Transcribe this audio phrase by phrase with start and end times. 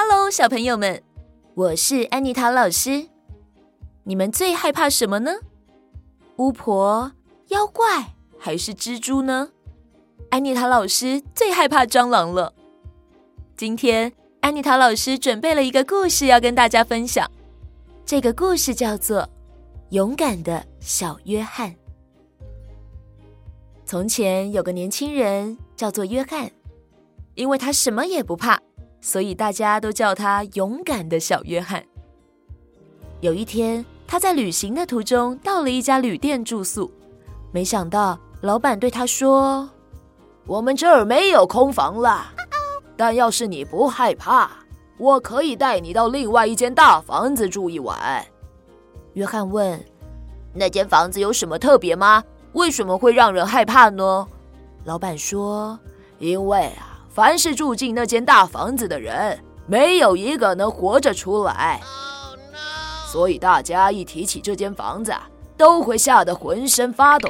[0.00, 1.02] Hello，小朋友们，
[1.54, 3.08] 我是安妮塔老师。
[4.04, 5.32] 你们最害怕什么呢？
[6.36, 7.10] 巫婆、
[7.48, 9.50] 妖怪还是蜘蛛呢？
[10.30, 12.54] 安妮塔老师最害怕蟑螂了。
[13.56, 17.28] 今天，安妮塔老师准备了一个故事要跟大家分享。
[18.06, 19.22] 这个故事叫做
[19.90, 21.70] 《勇敢的小约翰》。
[23.84, 26.48] 从前有个年轻人叫做约翰，
[27.34, 28.62] 因为他什么也不怕，
[29.00, 31.84] 所以大家都叫他勇敢的小约翰。
[33.20, 36.90] 有一天，他在旅行的途中到了一家旅店住宿，
[37.52, 39.68] 没想到老板对他说
[40.46, 42.32] ：“我们这儿没有空房了，
[42.96, 44.50] 但要是你不害怕，
[44.98, 48.24] 我可以带你到另外一间大房子住一晚。”
[49.14, 49.84] 约翰问
[50.54, 52.22] ：“那间房子有什么特别吗？”
[52.54, 54.26] 为什么会让人害怕呢？
[54.84, 55.78] 老板说
[56.18, 56.87] ：“因为啊，
[57.18, 59.36] 凡是住进那间大房子的人，
[59.66, 61.80] 没有一个能活着出来。
[63.08, 65.12] 所以大家一提起这间房子，
[65.56, 67.28] 都会吓得浑身发抖。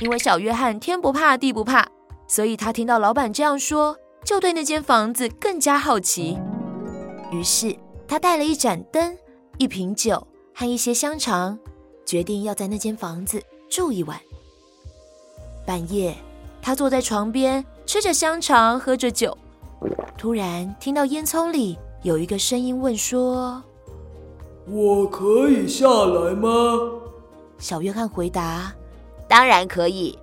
[0.00, 1.86] 因为小约翰天不怕地不怕，
[2.26, 3.94] 所以他听到老板这样说，
[4.24, 6.38] 就对那间房子更加好奇。
[7.30, 7.76] 于是
[8.08, 9.18] 他带了一盏灯、
[9.58, 11.58] 一瓶酒和一些香肠，
[12.06, 13.38] 决定要在那间房子。”
[13.68, 14.18] 住一晚。
[15.66, 16.14] 半夜，
[16.62, 19.36] 他坐在床边，吃着香肠，喝着酒。
[20.18, 23.62] 突然听到烟囱里有一个声音问说
[24.66, 26.50] ：“我可以下来吗？”
[27.58, 28.72] 小约翰回答
[29.28, 30.18] ：“当然可以。”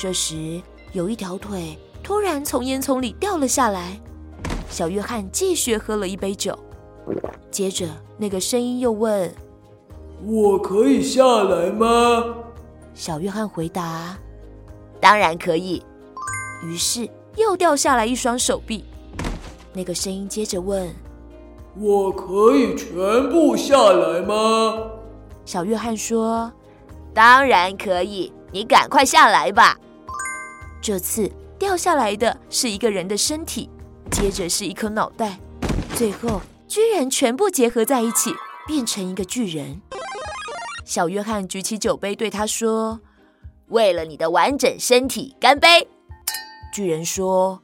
[0.00, 0.60] 这时，
[0.92, 4.00] 有一条腿突然从烟囱里掉了下来。
[4.68, 6.58] 小约翰继续喝了一杯酒。
[7.52, 7.86] 接着，
[8.18, 9.32] 那个声音又问
[10.26, 12.24] ：“我可以下来吗？”
[12.94, 14.16] 小约翰回答
[15.00, 15.80] ：“当然可以。”
[16.62, 18.84] 于是又掉下来一双手臂。
[19.72, 20.92] 那个声音接着问
[21.78, 24.78] ：“我可以全部下来吗？”
[25.46, 26.52] 小约翰说
[27.14, 29.76] ：“当然可以，你赶快下来吧。”
[30.82, 33.68] 这次掉下来的是一个人的身体，
[34.10, 35.38] 接着是一颗脑袋，
[35.94, 38.34] 最后居然全部结合在一起，
[38.66, 39.80] 变成一个巨人。
[40.84, 42.98] 小约翰举起酒杯，对他说
[43.68, 45.86] ：“为了你的完整身体，干杯！”
[46.72, 47.60] 巨人说：“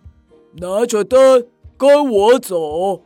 [0.58, 1.46] 拿着灯，
[1.76, 3.02] 跟我走。”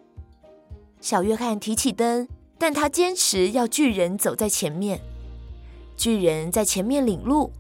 [1.01, 2.29] 小约翰提起灯，
[2.59, 5.01] 但他坚持要巨人走在前面。
[5.97, 7.53] 巨人在前面领路，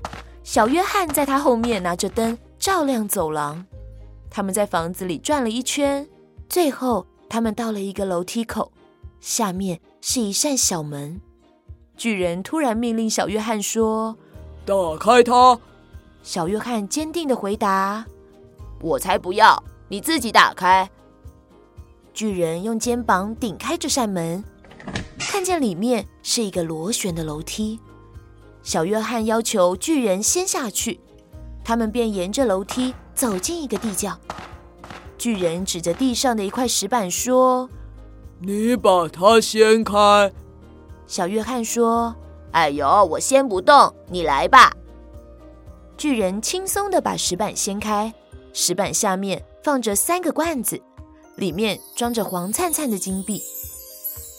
[0.42, 3.64] 小约翰在他后面拿着灯照亮走廊。
[4.30, 6.08] 他们在房子里转了一圈，
[6.48, 8.72] 最后他们到了一个楼梯口，
[9.20, 11.20] 下面是一扇小门。
[11.96, 14.16] 巨人突然命令小约翰说
[14.64, 15.58] ：“打开它。”
[16.22, 18.06] 小约翰坚定的回答
[18.80, 20.90] ：“我才不要，你自己打开。”
[22.12, 24.44] 巨人用肩膀顶开这扇门，
[25.18, 27.78] 看见里面是一个螺旋的楼梯。
[28.62, 31.00] 小约翰要求巨人先下去，
[31.64, 34.18] 他们便沿着楼梯走进一个地窖。
[35.16, 37.68] 巨人指着地上的一块石板说
[38.40, 40.32] ：“你把它掀开。”
[41.06, 42.14] 小约翰说
[42.52, 44.72] ：“哎呦，我掀不动，你来吧。”
[45.96, 48.12] 巨人轻松地把石板掀开，
[48.52, 50.80] 石板下面放着三个罐子，
[51.36, 53.42] 里面装着黄灿灿的金币。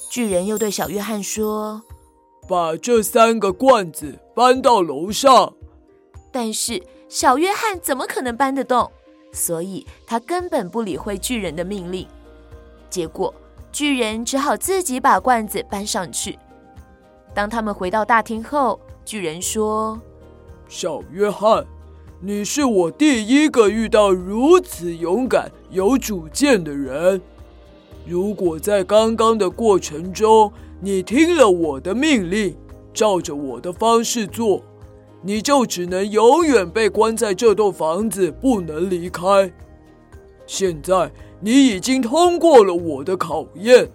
[0.09, 1.81] 巨人又对小约翰说
[2.47, 5.53] ：“把这三个罐子搬到楼上。”
[6.31, 8.91] 但是小约翰怎么可能搬得动？
[9.33, 12.05] 所以他根本不理会巨人的命令。
[12.89, 13.33] 结果
[13.71, 16.37] 巨人只好自己把罐子搬上去。
[17.33, 19.97] 当他们回到大厅后，巨人说
[20.67, 21.65] ：“小约翰，
[22.23, 27.19] 你是我第一个遇到如此勇敢、有主见的人。
[28.07, 32.55] 如果在刚刚的过程中，你听了我的命令，
[32.93, 34.61] 照着我的方式做，
[35.23, 39.51] 你就只能永远被关在这栋房子，不能离开。
[40.45, 43.89] 现在你已经通过了我的考验，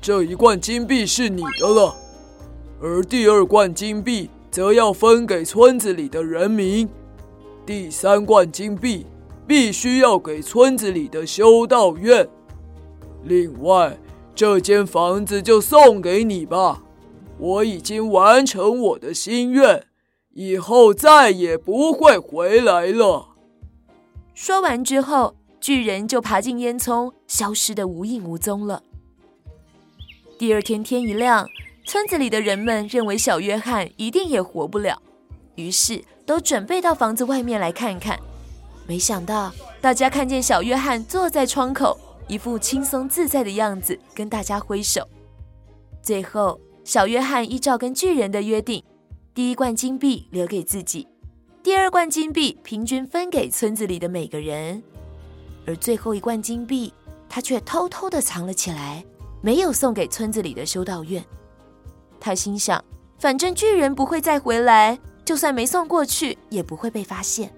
[0.00, 1.92] 这一罐金币是你的了。”
[2.80, 6.88] 而第二罐金币则要分给村子里的人民，
[7.68, 9.04] 第三罐金币
[9.46, 12.26] 必须要给村子里的修道院。
[13.24, 13.98] 另外，
[14.34, 16.82] 这间房子就送给你吧。
[17.36, 19.84] 我已经完成我的心愿，
[20.32, 23.36] 以后再也不会回来了。
[24.32, 28.82] 说完之后，巨人就爬进烟囱，消失得无影无踪了。
[30.38, 31.46] 第二天天一亮。
[31.84, 35.02] 村子里的人们认为小约翰一定也活不了，
[35.56, 38.20] 于是都准备到房子外面来看看。
[38.86, 45.08] 没想到，大家看见小约翰坐在窗口，一副轻松自在的样子，跟大家挥手。
[46.02, 48.84] 最后，小约翰依照跟巨人的约定，
[49.32, 51.08] 第一罐金币留给自己，
[51.62, 54.82] 第二罐金币平均分给村子里的每个人，
[55.66, 56.92] 而最后一罐金币，
[57.26, 59.02] 他却偷偷的藏了起来，
[59.40, 61.24] 没有送给村子里的修道院。
[62.20, 62.84] 他心想，
[63.18, 64.98] 反正巨人不会再回来，
[65.28, 67.52] 就算没送过去，也不会被发现。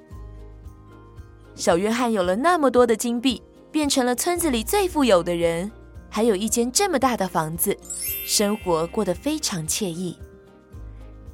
[1.55, 3.41] 小约翰有了那么多的金币，
[3.71, 5.71] 变成了村子里最富有的人，
[6.09, 7.79] 还有一间这么大的房子，
[8.27, 10.19] 生活过得非常惬意。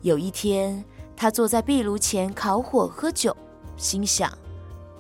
[0.03, 0.85] 有一天，
[1.17, 3.35] 他坐在壁炉前烤火喝酒，
[3.79, 4.31] 心想：“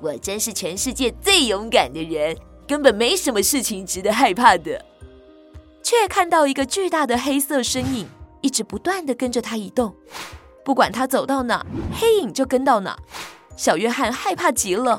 [0.01, 2.35] 我真是全世界最勇敢的人，
[2.67, 4.83] 根本没什么事情值得害怕的。”
[5.85, 8.07] 却看到一个巨大的黑色身影，
[8.41, 9.95] 一直不断地跟着他移动，
[10.67, 12.99] 不管他走到哪，黑影就跟到哪。
[13.57, 14.99] 小约翰害怕极了，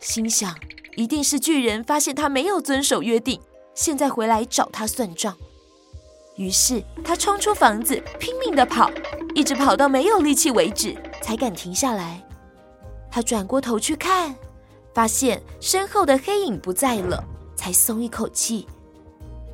[0.00, 0.56] 心想：
[0.96, 3.38] 一定是巨人发现他没有遵守约定，
[3.74, 5.36] 现在回来找他算账。
[6.36, 8.90] 于是他冲出房子，拼命地跑，
[9.34, 12.26] 一直跑到没有力气为止，才敢停下来。
[13.10, 14.34] 他转过头去看，
[14.94, 17.22] 发现身后的黑影不在了，
[17.54, 18.66] 才松一口气。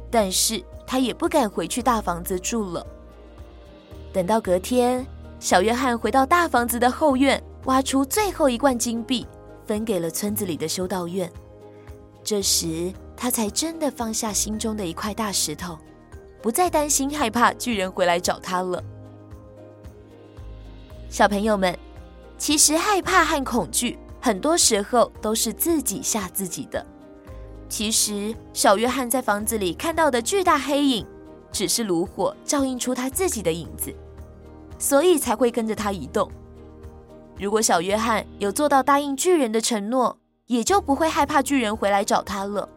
[0.08, 2.86] 但是他也不敢回去大房子住了。
[4.12, 5.04] 等到隔天，
[5.40, 9.26] 小约翰回到大房子的后院，挖出最后一罐金币，
[9.66, 11.30] 分给了村子里的修道院。
[12.24, 15.78] 这时，他才真的放下心中的一块大石头，
[16.42, 18.82] 不再担心害怕巨人回来找他了。
[21.08, 21.78] 小朋友们，
[22.36, 26.84] 其实害怕和恐惧，很多时候都是自己吓自己的。
[27.68, 31.06] 其实，小约翰在房子里看到的巨大黑影，
[31.52, 33.94] 只是炉火照映出他自己的影子，
[34.78, 36.30] 所以才会跟着他移动。
[37.38, 40.16] 如果小约翰有做到答应巨人的承诺，
[40.46, 42.68] 也就不会害怕巨人回来找他了。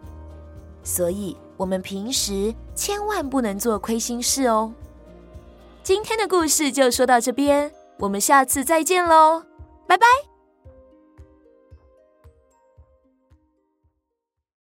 [0.84, 4.74] 所以，我们平时千万不能做亏心事哦。
[5.84, 9.44] 今天的故事就说到这边，我们下次再见喽，
[9.88, 10.31] 拜拜。